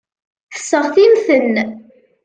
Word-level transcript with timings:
Seɣtimt-ten. 0.59 1.55